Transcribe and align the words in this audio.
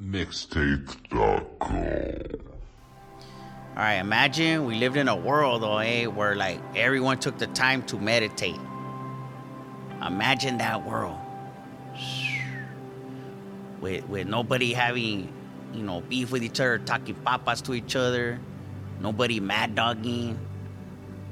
Mixtape.com. 0.00 1.70
All 3.76 3.82
right, 3.82 3.94
imagine 3.94 4.66
we 4.66 4.74
lived 4.76 4.96
in 4.96 5.08
a 5.08 5.16
world, 5.16 5.62
though, 5.62 5.78
eh, 5.78 6.06
where 6.06 6.34
like 6.34 6.60
everyone 6.74 7.18
took 7.18 7.38
the 7.38 7.46
time 7.48 7.82
to 7.84 7.98
meditate. 7.98 8.58
Imagine 10.04 10.58
that 10.58 10.84
world. 10.84 11.18
With, 13.80 14.08
with 14.08 14.26
nobody 14.26 14.72
having, 14.72 15.32
you 15.72 15.82
know, 15.82 16.00
beef 16.00 16.32
with 16.32 16.42
each 16.42 16.58
other, 16.60 16.78
talking 16.78 17.14
papas 17.14 17.62
to 17.62 17.74
each 17.74 17.94
other, 17.94 18.40
nobody 19.00 19.40
mad 19.40 19.74
dogging, 19.74 20.38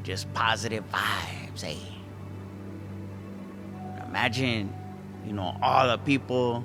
just 0.02 0.32
positive 0.34 0.84
vibes, 0.90 1.64
eh? 1.64 1.76
Imagine, 4.06 4.72
you 5.26 5.32
know, 5.32 5.56
all 5.62 5.88
the 5.88 5.98
people 5.98 6.64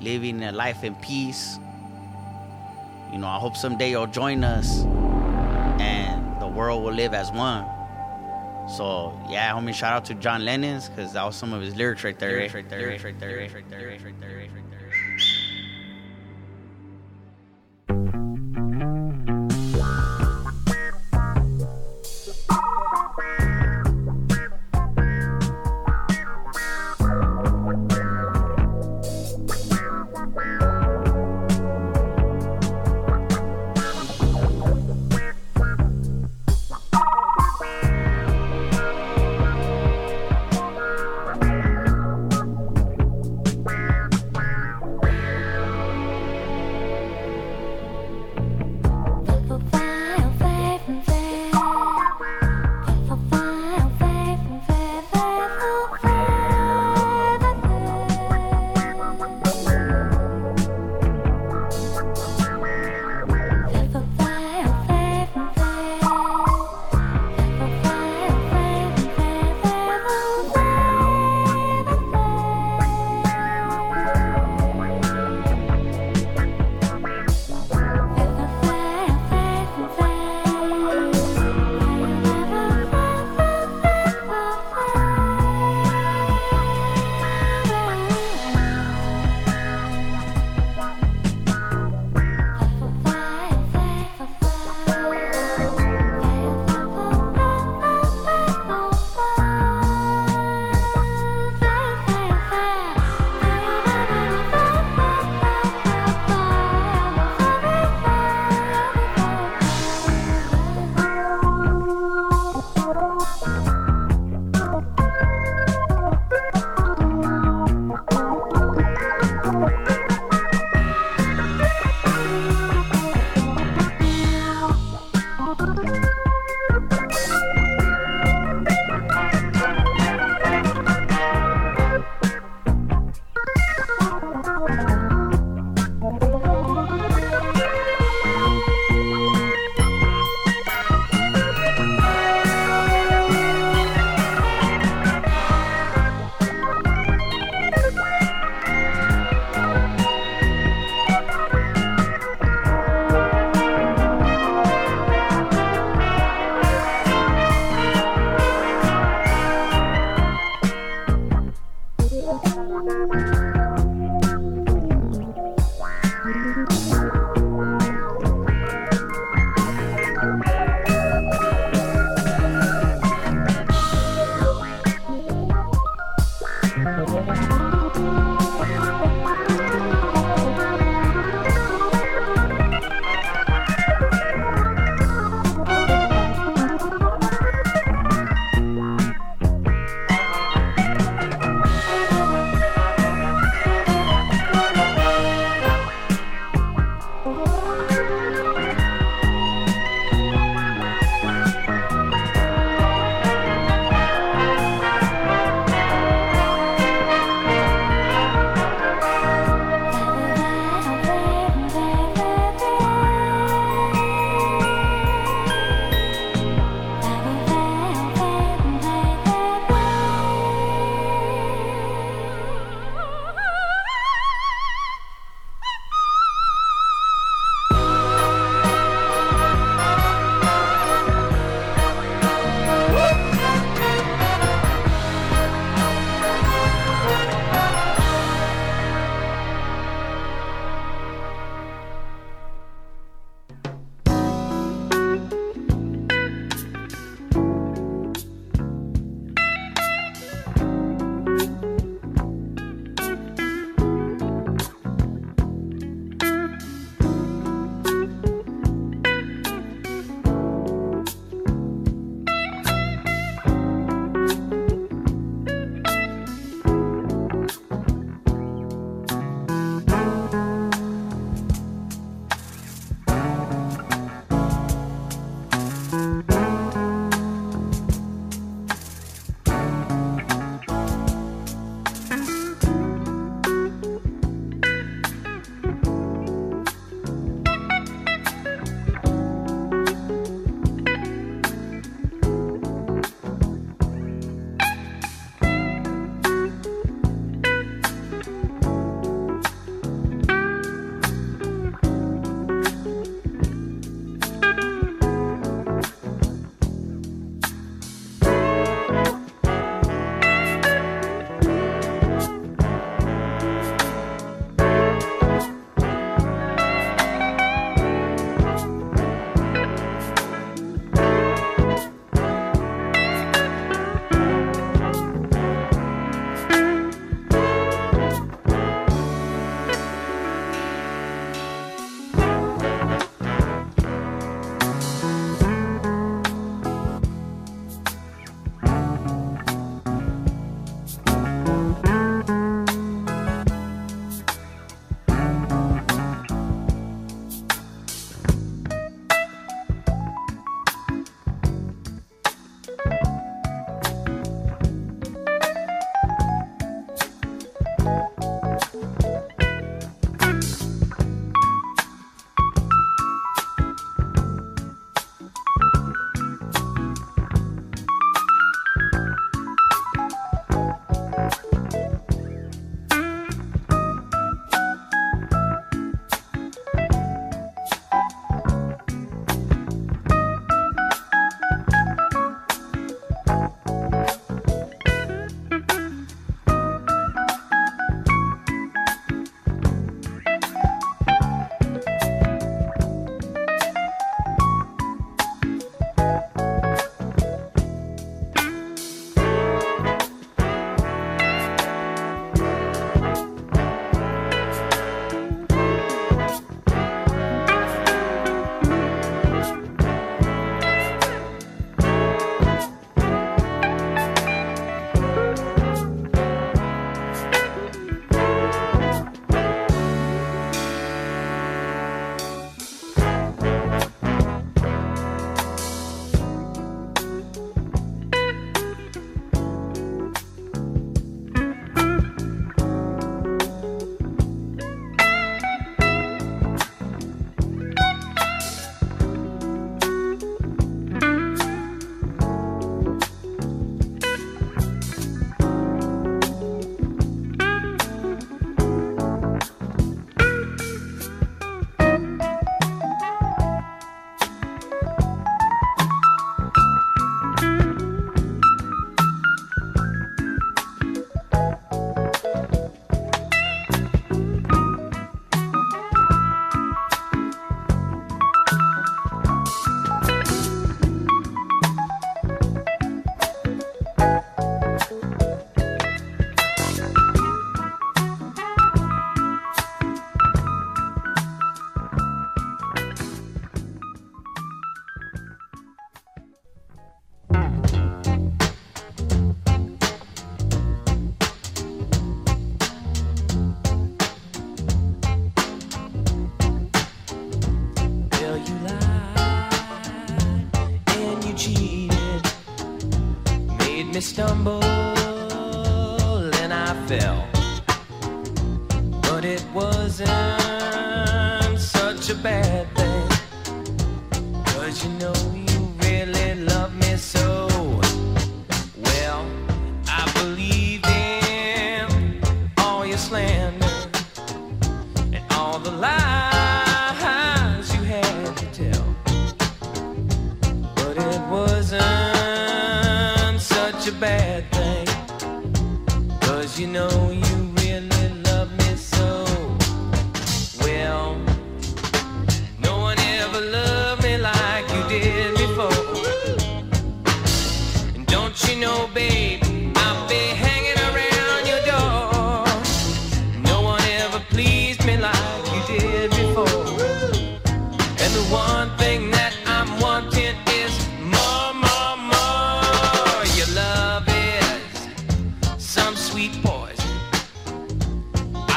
living 0.00 0.42
a 0.42 0.52
life 0.52 0.84
in 0.84 0.94
peace. 0.96 1.58
You 3.12 3.18
know, 3.18 3.28
I 3.28 3.38
hope 3.38 3.56
someday 3.56 3.90
you'll 3.90 4.06
join 4.06 4.44
us 4.44 4.84
and 5.80 6.40
the 6.40 6.46
world 6.48 6.82
will 6.84 6.92
live 6.92 7.14
as 7.14 7.30
one. 7.30 7.64
So 8.68 9.18
yeah, 9.30 9.52
homie, 9.52 9.74
shout 9.74 9.92
out 9.92 10.04
to 10.06 10.14
John 10.14 10.44
Lennon's 10.44 10.88
because 10.88 11.12
that 11.12 11.24
was 11.24 11.36
some 11.36 11.52
of 11.52 11.62
his 11.62 11.76
lyrics 11.76 12.02
right 12.02 12.18
there. 12.18 12.32
Lyrics 12.32 12.54
right 12.54 12.68
there. 12.68 12.80
Lyrics 12.80 13.04
right 13.04 13.20
there. 13.20 13.30
Lyrics 13.30 13.54
right 13.54 13.70
there. 13.70 13.80
Lyrics 13.80 14.04
right 14.04 14.20
there. 14.20 14.30
Lyrics 14.30 14.52
right 14.54 14.54
there. 14.54 14.65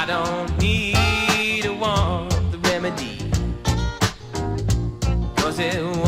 don't 0.09 0.57
need 0.57 1.65
a 1.65 1.71
want 1.71 2.31
the 2.51 2.57
remedy. 2.69 3.29
Cause 5.35 5.59
it 5.59 5.98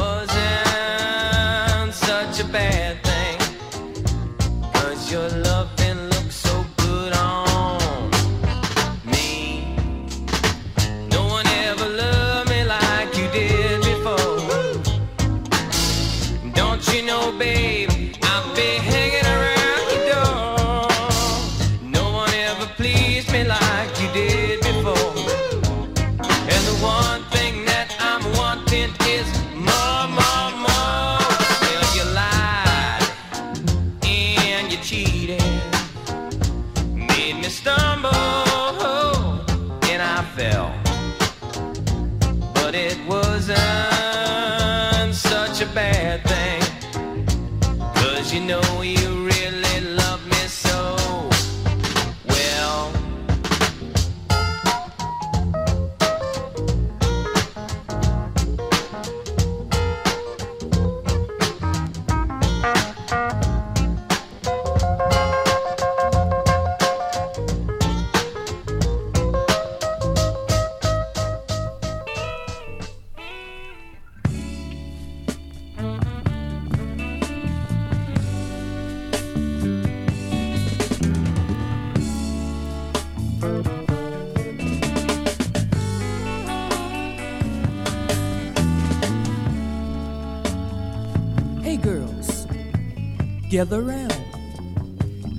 gather 93.52 93.82
round. 93.82 94.16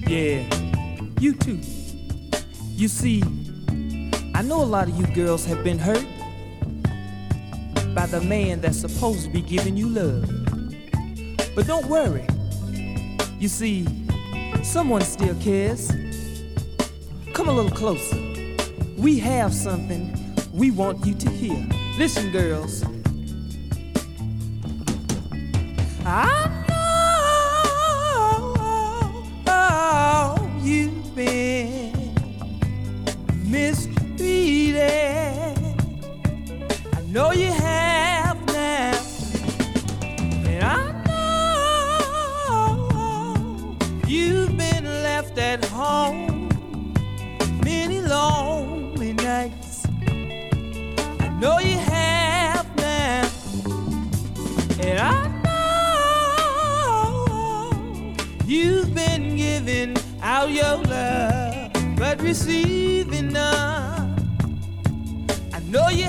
Yeah, 0.07 0.45
you 1.19 1.33
too. 1.33 1.59
You 2.75 2.87
see, 2.87 3.23
I 4.35 4.43
know 4.43 4.63
a 4.63 4.69
lot 4.69 4.87
of 4.87 5.01
you 5.01 5.07
girls 5.15 5.47
have 5.47 5.65
been 5.65 5.79
hurt 5.79 6.05
by 7.95 8.05
the 8.05 8.21
man 8.21 8.61
that's 8.61 8.79
supposed 8.79 9.25
to 9.25 9.31
be 9.31 9.41
giving 9.41 9.79
you 9.79 9.89
love. 9.89 10.29
But 11.55 11.67
don't 11.67 11.87
worry. 11.87 12.27
You 13.39 13.49
see, 13.49 13.87
someone 14.63 15.01
still 15.01 15.35
cares. 15.37 15.91
Come 17.33 17.49
a 17.49 17.53
little 17.53 17.71
closer. 17.71 18.19
We 18.99 19.21
have 19.21 19.55
something 19.55 20.15
we 20.53 20.71
want 20.71 21.07
you 21.07 21.15
to 21.15 21.31
hear. 21.31 21.67
Listen, 21.97 22.31
girls, 22.31 22.85
know 51.43 51.59
you 51.59 51.77
have 51.77 52.65
now. 52.77 53.29
And 54.79 54.99
I 55.01 55.27
know 55.43 58.15
you've 58.47 58.95
been 58.95 59.35
giving 59.35 59.97
out 60.23 60.53
your 60.53 60.77
love, 60.77 61.73
but 61.97 62.23
receiving 62.23 63.33
none. 63.33 64.15
I 65.53 65.59
know 65.69 65.89
you. 65.89 66.02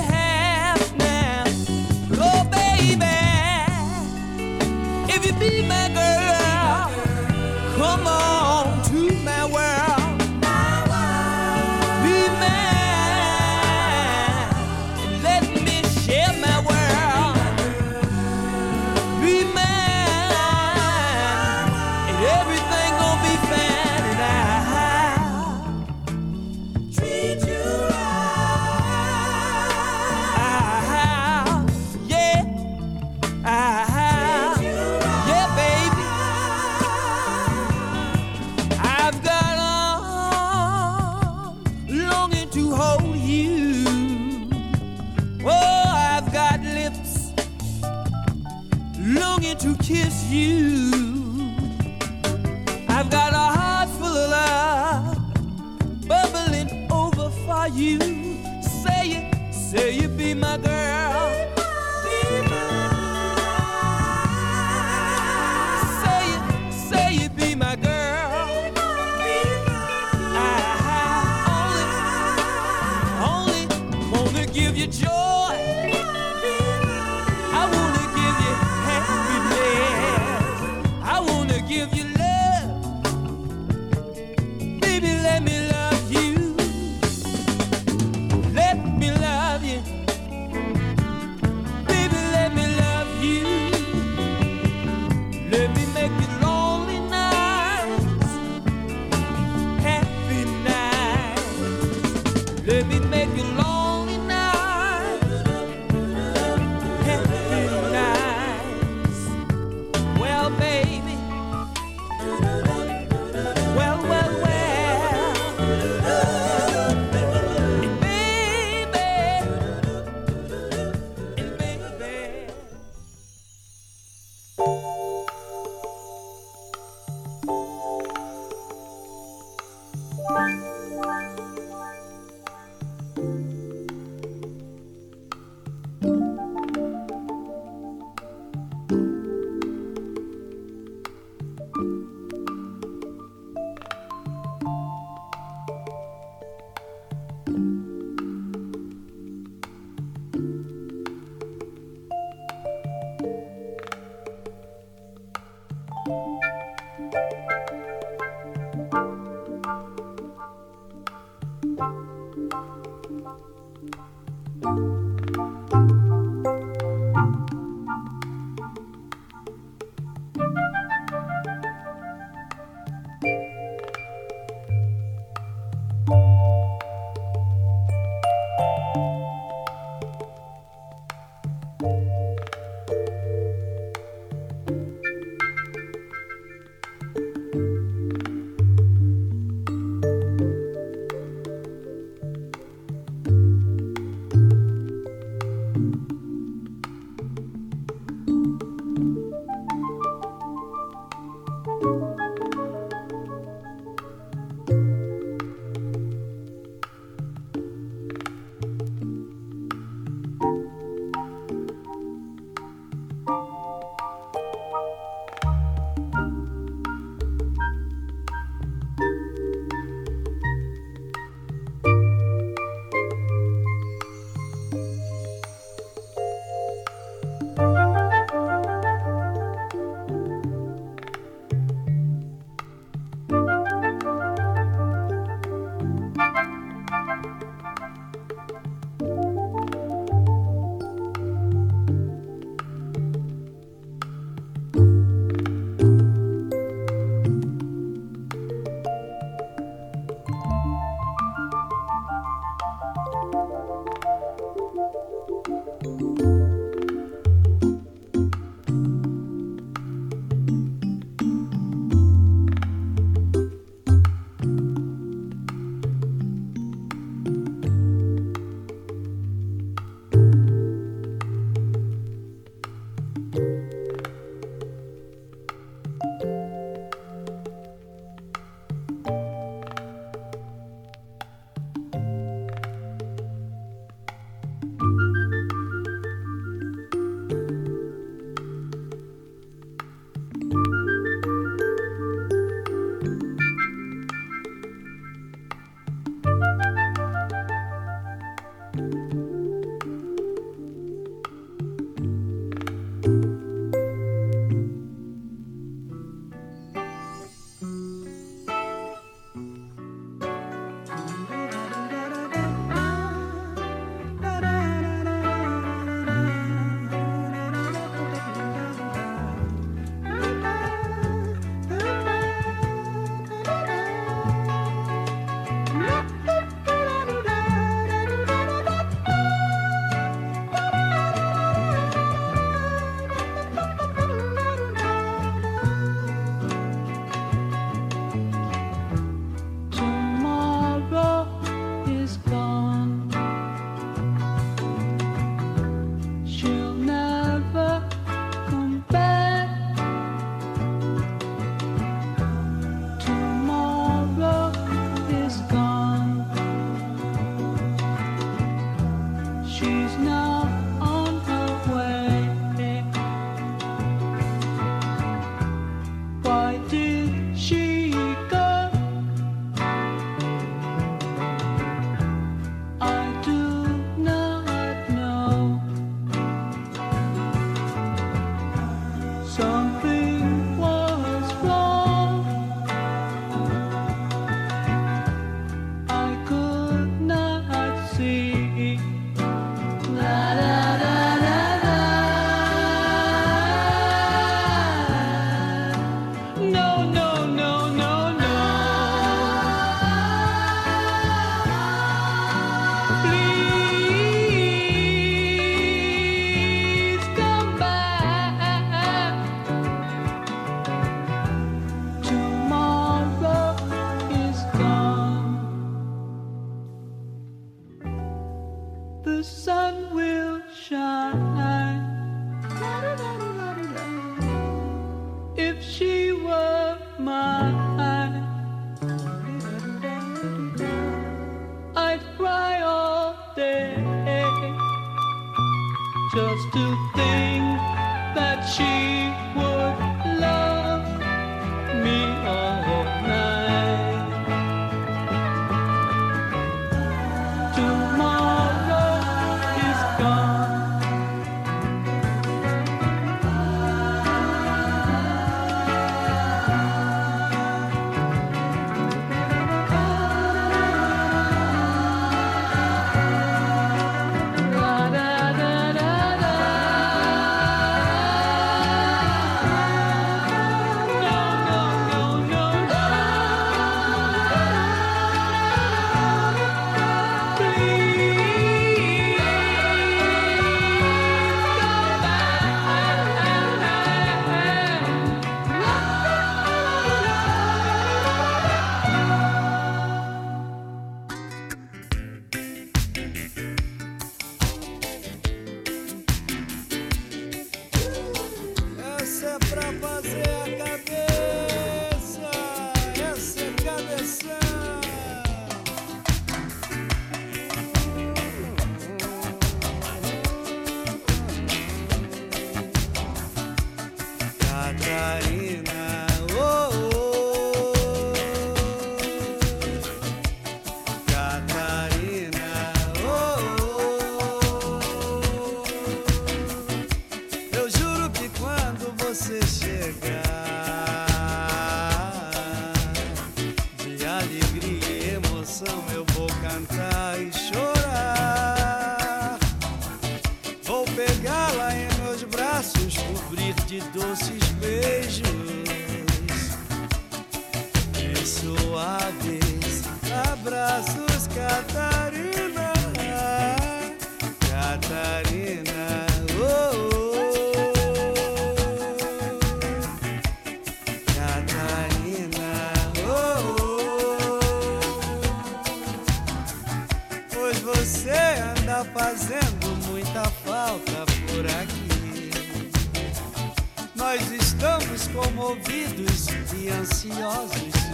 I 130.30 131.33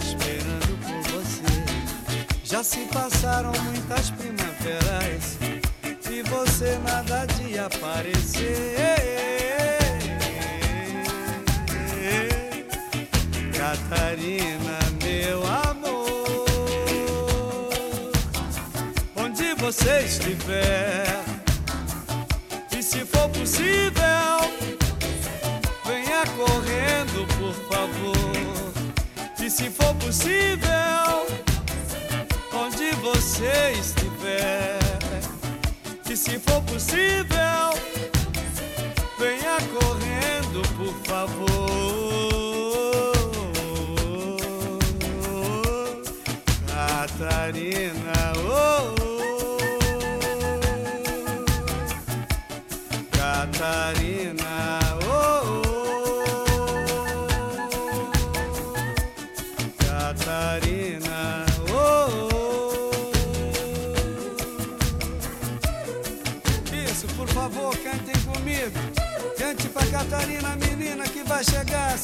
esperando 0.01 0.77
por 0.83 1.01
você. 1.11 1.43
Já 2.43 2.63
se 2.63 2.79
passaram 2.85 3.51
muitas 3.63 4.09
primaveras 4.11 5.37
e 6.11 6.23
você 6.23 6.79
nada 6.83 7.25
de 7.27 7.59
aparecer. 7.59 8.75
Catarina, 13.55 14.79
meu 15.03 15.45
amor, 15.45 16.45
onde 19.15 19.53
você 19.55 19.99
estiver, 20.05 21.08
se 29.59 29.69
for 29.71 29.93
possível, 29.95 31.27
onde 32.53 32.91
você 33.01 33.73
estiver, 33.77 34.79
e 36.09 36.15
se 36.15 36.39
for 36.39 36.61
possível, 36.61 37.73
venha 39.19 39.57
correndo, 39.75 40.61
por 40.77 40.93
favor. 41.03 41.59
Catarina, 46.65 47.68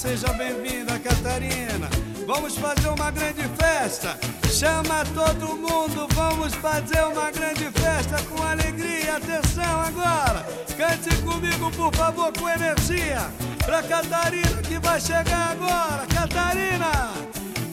Seja 0.06 0.32
bem-vinda, 0.34 1.00
Catarina. 1.00 1.90
Vamos 2.28 2.56
fazer 2.56 2.90
uma 2.90 3.10
grande 3.10 3.42
festa. 3.58 4.16
Chama 4.52 5.04
todo 5.16 5.58
mundo, 5.58 6.08
vamos 6.14 6.54
fazer 6.54 7.04
uma 7.12 7.32
grande 7.32 7.66
festa 7.72 8.22
com 8.30 8.44
alegria. 8.44 9.18
Atenção 9.18 9.82
agora. 9.82 10.46
Cante 10.78 11.10
comigo, 11.24 11.72
por 11.72 11.92
favor, 11.96 12.32
com 12.38 12.48
energia. 12.48 13.32
Pra 13.66 13.82
Catarina 13.82 14.62
que 14.62 14.78
vai 14.78 15.02
chegar 15.02 15.54
agora. 15.54 16.06
Catarina. 16.06 17.12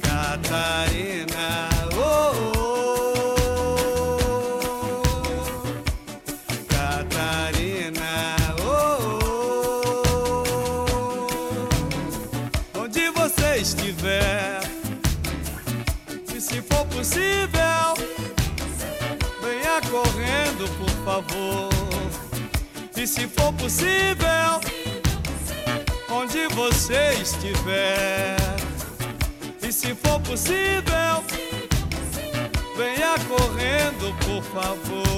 Catarina, 0.01 1.69
oh, 1.95 2.59
oh. 2.59 2.92
Se 17.05 17.19
for 17.49 17.53
possível, 17.53 17.95
venha 19.43 19.81
correndo, 19.91 20.69
por 20.79 20.91
favor. 21.05 21.69
E 22.97 23.07
se 23.07 23.27
for 23.27 23.53
possível, 23.55 24.61
onde 26.09 26.47
você 26.55 27.15
estiver, 27.21 28.37
e 29.63 29.73
se 29.73 29.95
for 29.97 30.21
possível, 30.21 31.25
venha 32.77 33.15
correndo, 33.29 34.15
por 34.25 34.43
favor. 34.45 35.13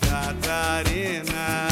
Catarina, 0.00 1.69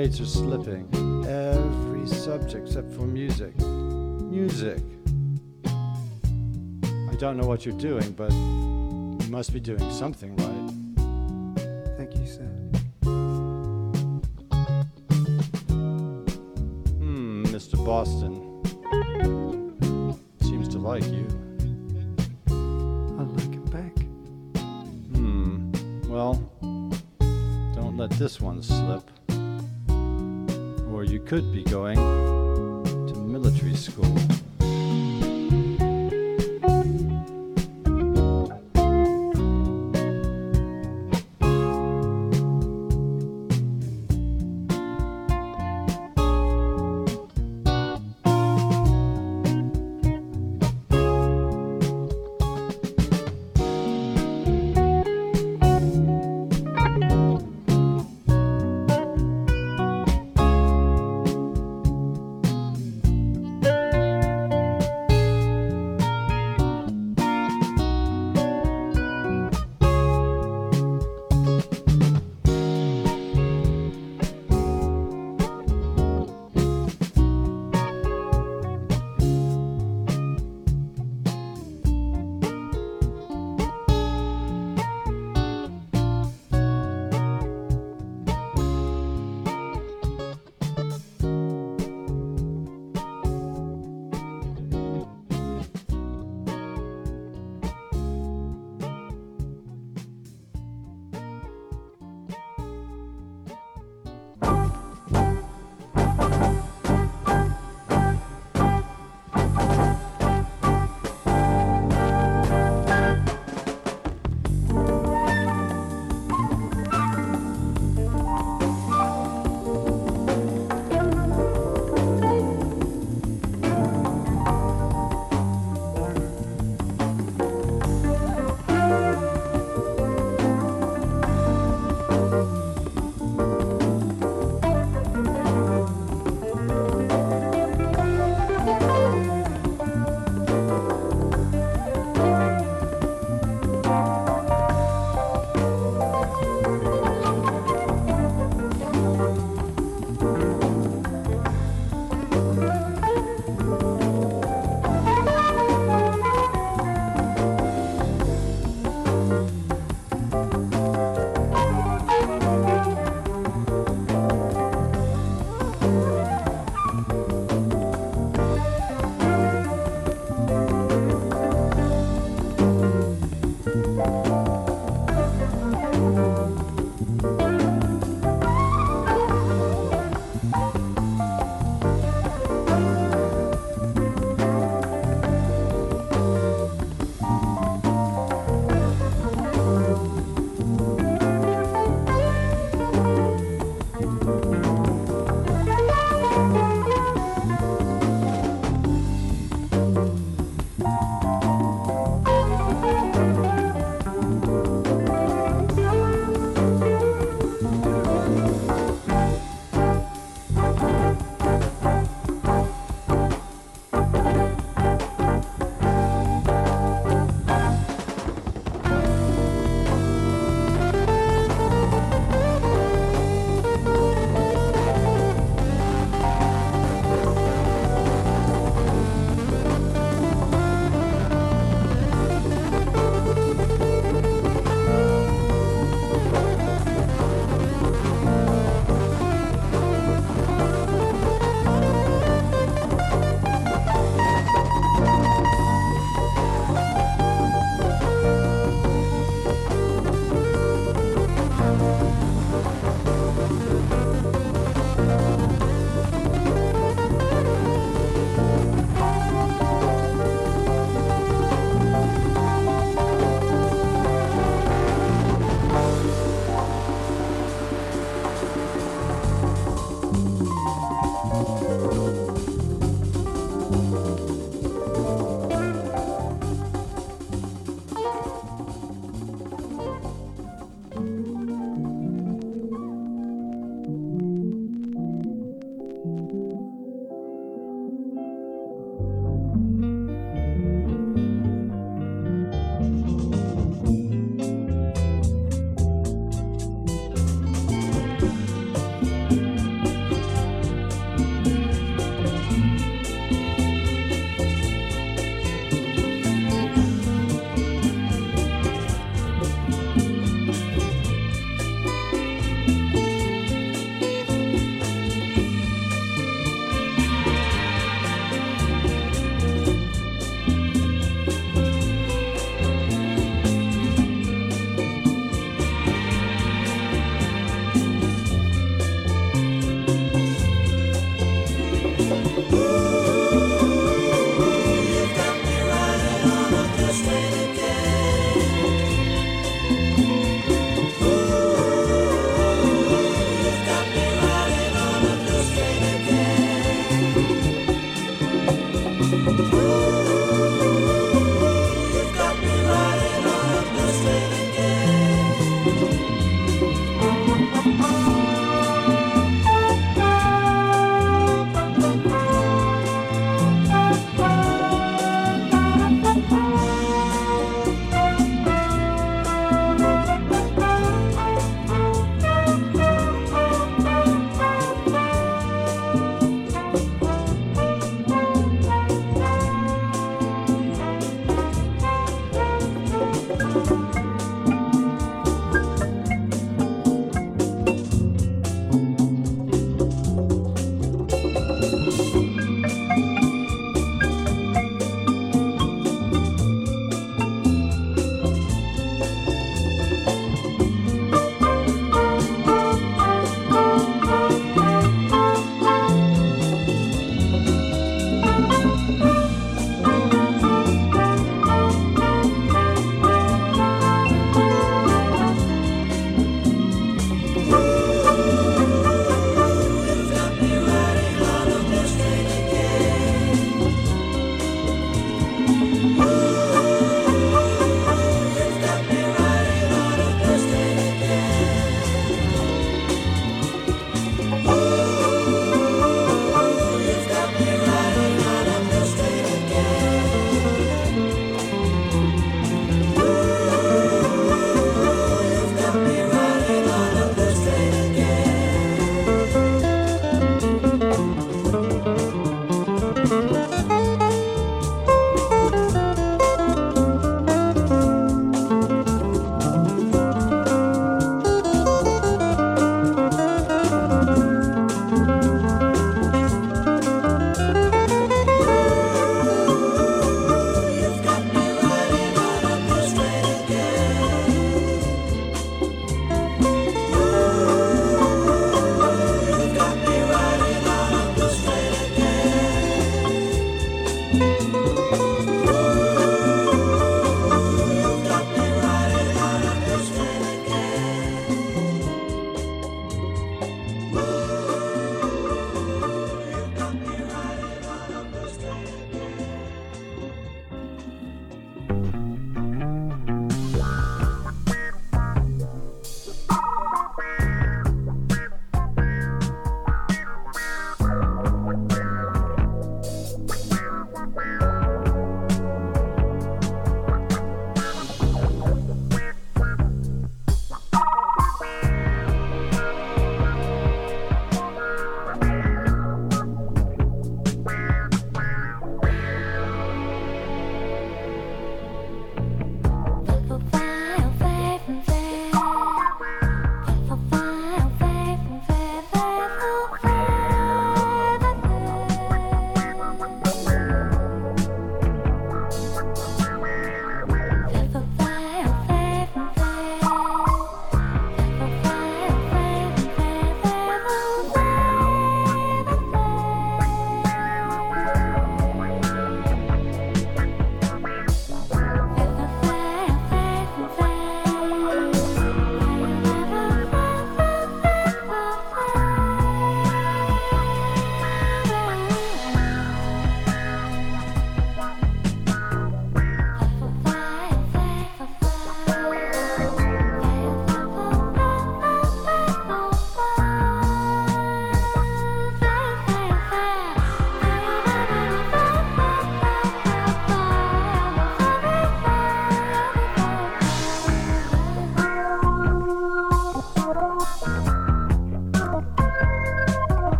grades 0.00 0.18
are 0.18 0.24
slipping. 0.24 0.88
Every 1.28 2.06
subject 2.06 2.54
except 2.54 2.90
for 2.90 3.02
music. 3.02 3.54
Music. 3.58 4.82
I 5.66 7.14
don't 7.18 7.36
know 7.36 7.46
what 7.46 7.66
you're 7.66 7.76
doing, 7.76 8.12
but 8.12 8.32
you 8.32 9.30
must 9.30 9.52
be 9.52 9.60
doing 9.60 9.90
something 9.90 10.34
right. 10.36 10.70
Thank 11.98 12.16
you, 12.16 12.26
sir. 12.26 12.48
Hmm, 16.96 17.44
Mr. 17.52 17.76
Boston. 17.84 18.39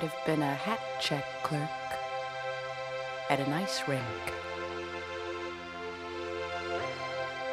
Might 0.00 0.10
have 0.10 0.24
been 0.24 0.42
a 0.42 0.54
hat 0.54 0.80
check 0.98 1.24
clerk 1.42 1.68
at 3.28 3.38
an 3.38 3.52
ice 3.52 3.82
rink. 3.86 4.02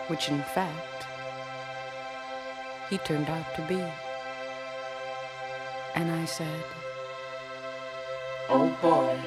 Which, 0.07 0.29
in 0.29 0.41
fact, 0.55 1.05
he 2.89 2.99
turned 2.99 3.27
out 3.29 3.53
to 3.55 3.61
be. 3.63 3.83
And 5.95 6.09
I 6.09 6.23
said, 6.23 6.63
Oh 8.47 8.69
boy, 8.81 9.19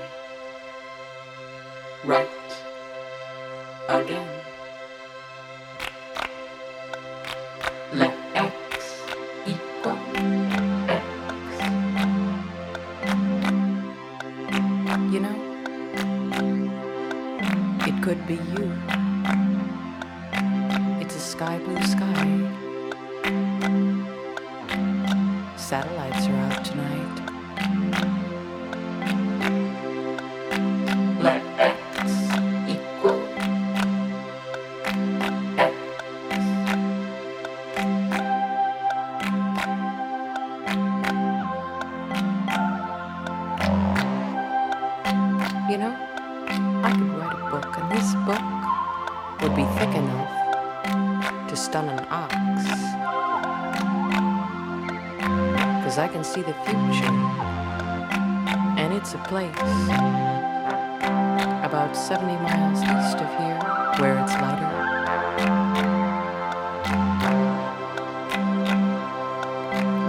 about 61.65 61.97
70 61.97 62.33
miles 62.43 62.83
east 62.83 63.19
of 63.19 63.29
here 63.39 63.59
where 63.99 64.19
it's 64.19 64.33
lighter. 64.35 64.69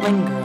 Linger 0.03 0.40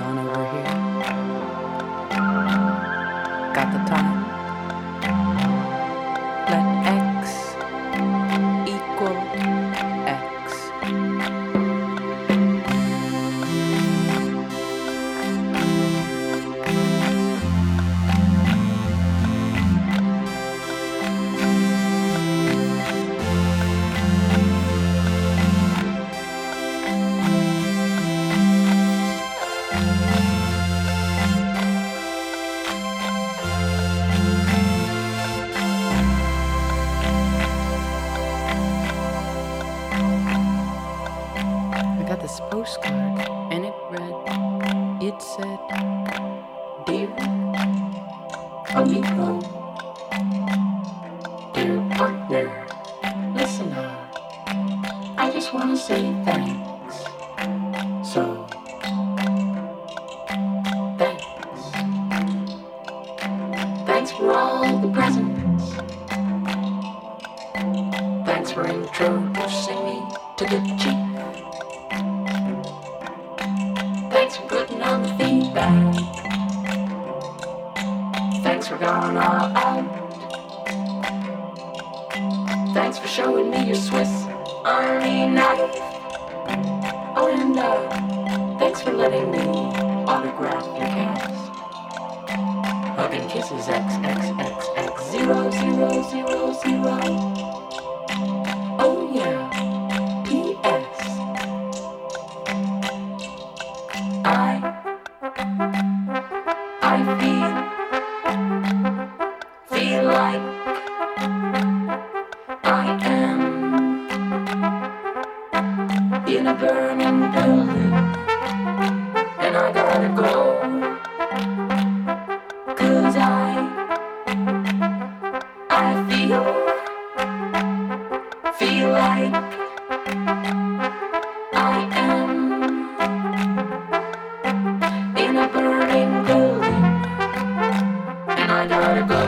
I 138.56 138.66
gotta 138.66 139.02
go. 139.02 139.20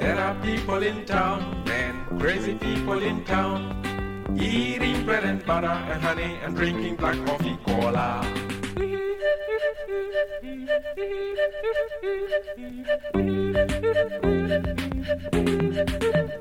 There 0.00 0.18
are 0.18 0.34
people 0.42 0.82
in 0.82 1.06
town, 1.06 1.62
man, 1.64 1.94
crazy 2.18 2.54
people 2.54 3.00
in 3.00 3.24
town, 3.24 4.36
eating 4.36 5.04
bread 5.04 5.22
and 5.22 5.46
butter 5.46 5.68
and 5.68 6.02
honey 6.02 6.40
and 6.42 6.56
drinking 6.56 6.96
black 6.96 7.24
coffee 7.24 7.56
cola. 7.64 8.26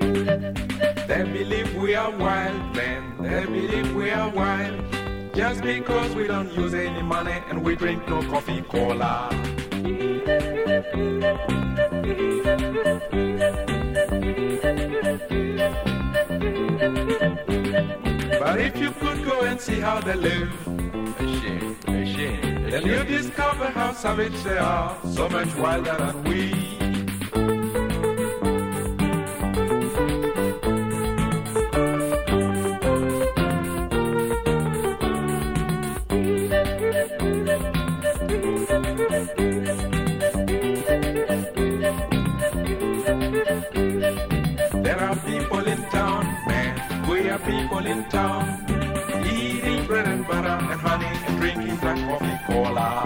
They 0.38 1.23
believe 1.23 1.73
we 1.75 1.95
are 1.95 2.11
wild, 2.11 2.75
man. 2.75 3.17
They 3.19 3.45
believe 3.45 3.95
we 3.95 4.11
are 4.11 4.29
wild. 4.29 4.83
Just 5.33 5.63
because 5.63 6.13
we 6.15 6.27
don't 6.27 6.51
use 6.53 6.75
any 6.75 7.01
money 7.01 7.41
and 7.49 7.63
we 7.63 7.75
drink 7.75 8.07
no 8.07 8.21
coffee 8.21 8.61
cola. 8.61 9.29
But 18.39 18.59
if 18.61 18.77
you 18.77 18.91
could 18.91 19.25
go 19.25 19.41
and 19.41 19.59
see 19.59 19.79
how 19.79 20.01
they 20.01 20.15
live, 20.15 20.53
then 22.69 22.85
you 22.85 23.03
discover 23.03 23.69
how 23.69 23.91
savage 23.93 24.43
they 24.43 24.59
are, 24.59 24.95
so 25.03 25.27
much 25.29 25.55
wilder 25.55 25.95
than 25.97 26.23
we. 26.25 26.86
People 47.48 47.86
in 47.86 48.04
town, 48.10 48.43
eating 49.26 49.86
bread 49.88 50.06
and 50.06 50.28
butter 50.28 50.58
and 50.72 50.82
honey 50.82 51.06
and 51.28 51.38
drinking 51.39 51.78
black 51.78 51.98
coffee 52.10 52.38
cola. 52.45 53.06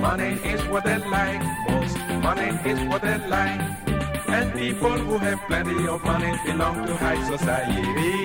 Money 0.00 0.32
is 0.52 0.62
what 0.68 0.84
they 0.84 0.98
like 0.98 1.42
most. 1.70 1.96
Money 2.22 2.50
is 2.70 2.80
what 2.90 3.00
they 3.00 3.18
like. 3.28 3.60
And 4.28 4.52
people 4.52 4.98
who 5.06 5.16
have 5.16 5.40
plenty 5.46 5.88
of 5.88 6.04
money 6.04 6.38
belong 6.44 6.86
to 6.86 6.94
high 6.96 7.22
society. 7.24 8.16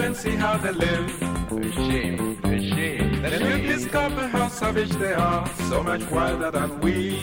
And 0.00 0.16
see 0.16 0.34
how 0.36 0.56
they 0.56 0.72
live, 0.72 1.22
a 1.52 1.72
shame, 1.72 2.38
a 2.44 2.60
shame, 2.60 3.22
then 3.22 3.62
you'd 3.62 3.66
discover 3.66 4.26
how 4.28 4.48
savage 4.48 4.90
they 4.90 5.12
are, 5.12 5.46
so 5.68 5.82
much 5.82 6.02
wilder 6.10 6.50
than 6.50 6.80
we. 6.80 7.20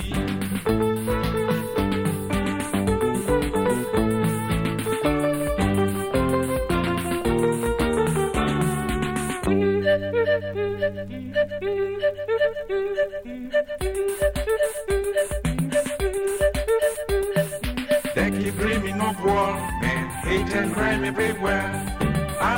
They 18.15 18.31
keep 18.31 18.55
dreaming 18.55 19.01
of 19.01 19.23
war, 19.23 19.53
man, 19.81 20.09
hate 20.23 20.55
and 20.55 20.73
crime 20.73 21.03
everywhere. 21.03 21.92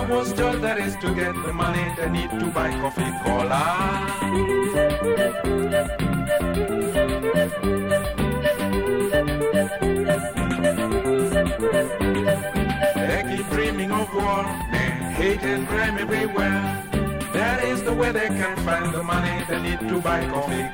Was 0.10 0.34
told 0.34 0.62
that 0.62 0.78
is 0.78 0.96
to 0.98 1.14
get 1.16 1.34
the 1.34 1.52
money 1.52 1.84
they 1.98 2.10
need 2.10 2.30
to 2.30 2.46
buy 2.52 2.70
coffee 2.80 3.12
cola. 3.24 3.64
They 12.96 13.24
keep 13.30 13.50
dreaming 13.50 13.92
of 13.92 14.14
war, 14.14 14.44
man, 14.72 15.14
hate 15.14 15.42
and 15.42 15.68
crime 15.68 15.98
everywhere. 15.98 16.84
That 17.34 17.64
is 17.64 17.84
the 17.84 17.94
way 17.94 18.12
they 18.12 18.28
can 18.28 18.56
find 18.58 18.94
the 18.94 19.04
money 19.04 19.44
they 19.50 19.62
need 19.62 19.80
to 19.90 20.00
buy 20.02 20.28
coffee 20.30 20.70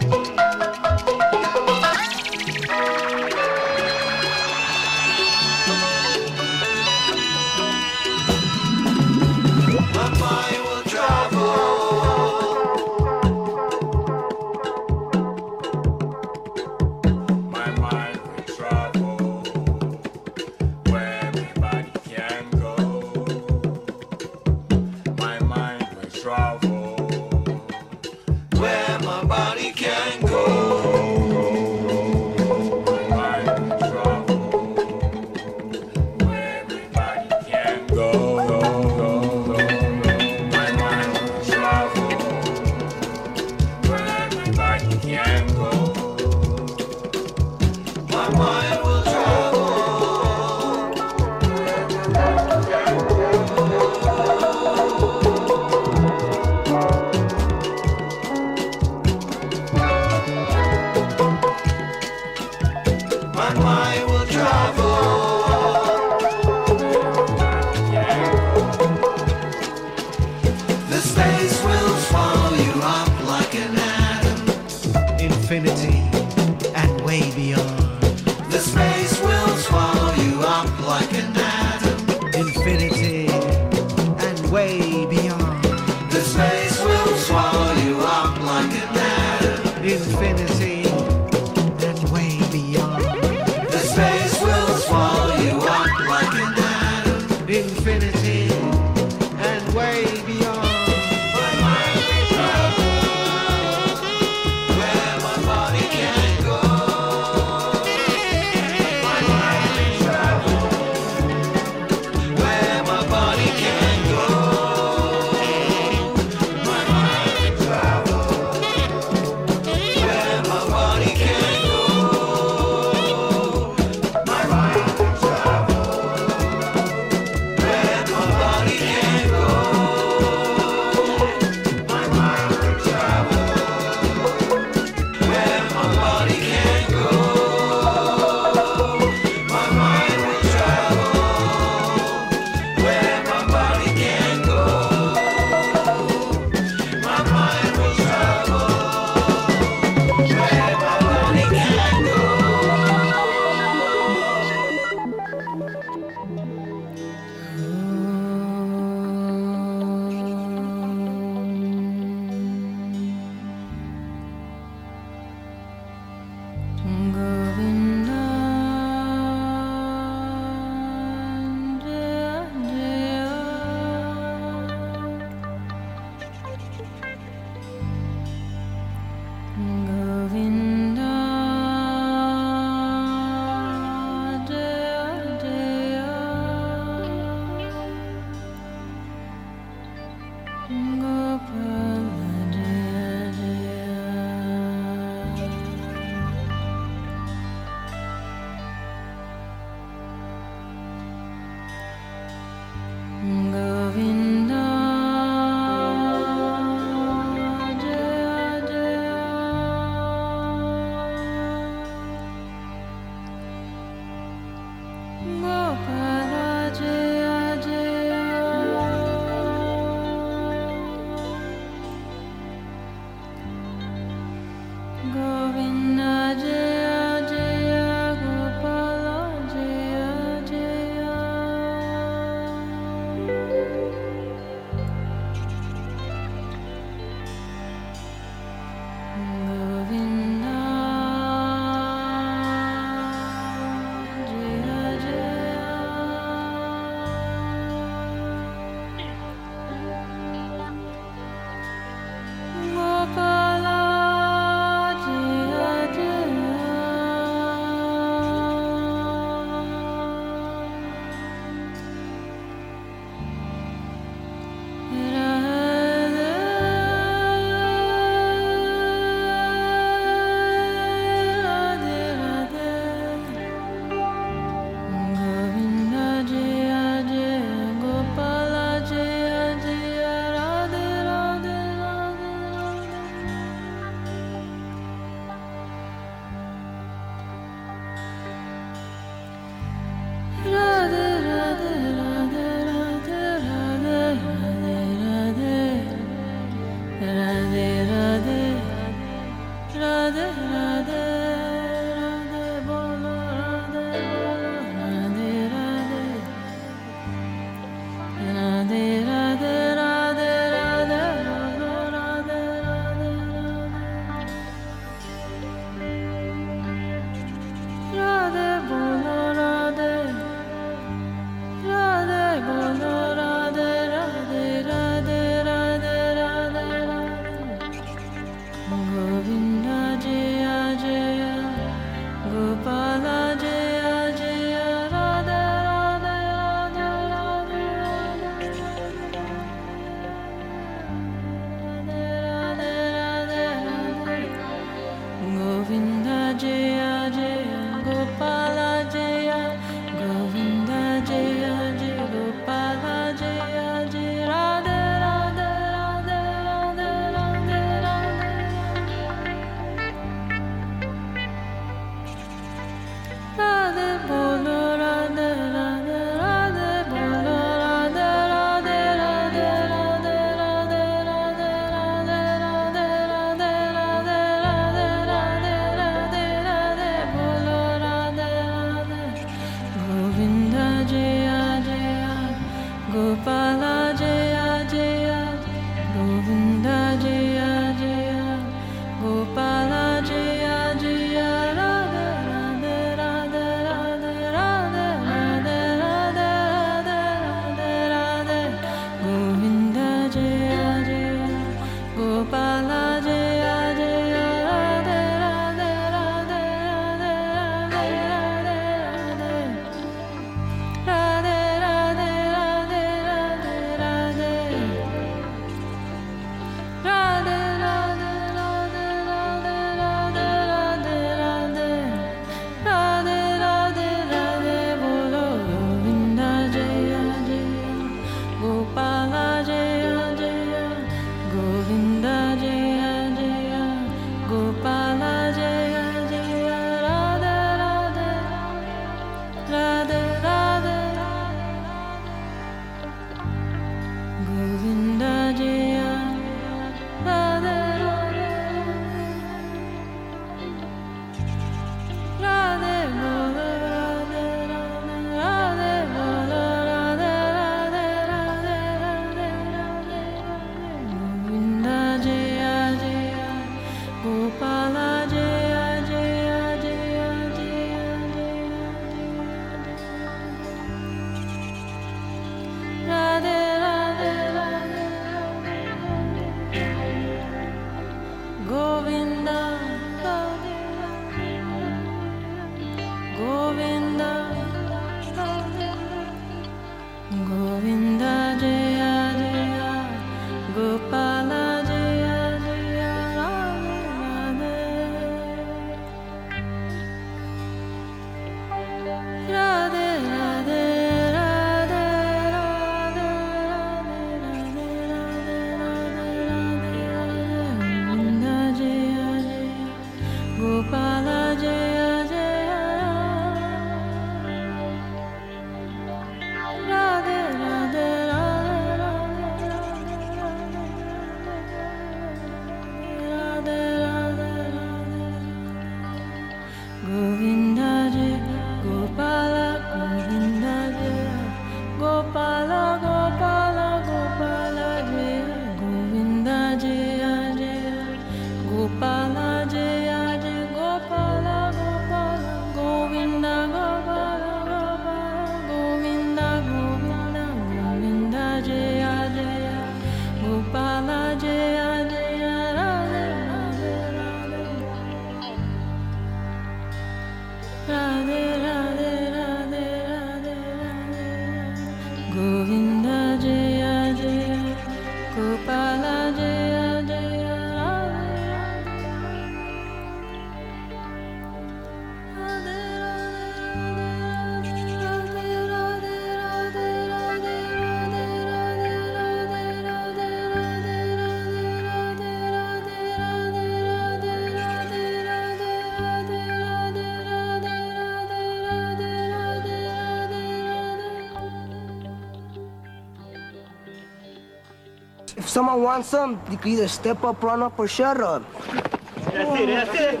someone 595.40 595.62
wants 595.62 595.88
some, 595.88 596.20
you 596.30 596.36
can 596.36 596.50
either 596.52 596.68
step 596.68 597.02
up, 597.02 597.22
run 597.22 597.42
up, 597.42 597.58
or 597.58 597.66
shut 597.66 597.98
up. 597.98 598.22
That's 598.44 599.40
it, 599.40 599.46
that's 599.46 599.74
it. 599.80 600.00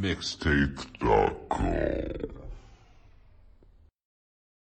Mixtape 0.00 0.91